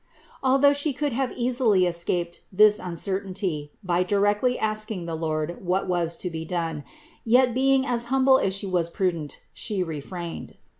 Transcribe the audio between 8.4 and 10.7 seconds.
She was prudent, She refrained.